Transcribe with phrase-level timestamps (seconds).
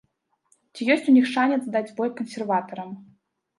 [0.73, 2.99] Ці ёсць у іх шанец даць бой кансерватарам?